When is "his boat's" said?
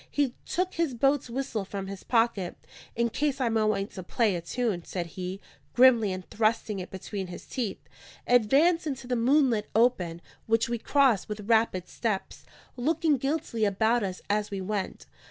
0.73-1.29